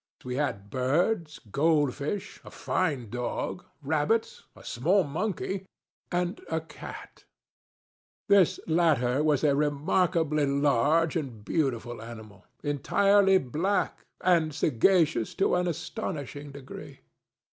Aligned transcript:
We 0.23 0.37
had 0.37 0.71
birds, 0.71 1.37
gold 1.51 1.93
fish, 1.93 2.41
a 2.43 2.49
fine 2.49 3.11
dog, 3.11 3.63
rabbits, 3.83 4.45
a 4.55 4.63
small 4.63 5.03
monkey, 5.03 5.67
and 6.11 6.41
a 6.49 6.59
cat. 6.59 7.25
This 8.27 8.59
latter 8.65 9.23
was 9.23 9.43
a 9.43 9.55
remarkably 9.55 10.47
large 10.47 11.15
and 11.15 11.45
beautiful 11.45 12.01
animal, 12.01 12.45
entirely 12.63 13.37
black, 13.37 13.99
and 14.21 14.55
sagacious 14.55 15.35
to 15.35 15.53
an 15.53 15.67
astonishing 15.67 16.51
degree. 16.51 17.01